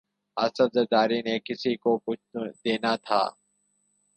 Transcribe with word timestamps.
آصف 0.37 0.69
زرداری 0.73 1.21
نے 1.21 1.37
کسی 1.39 1.75
کو 1.75 1.97
کچھ 2.05 2.25
دینا 2.65 2.95
تھا۔ 2.95 3.21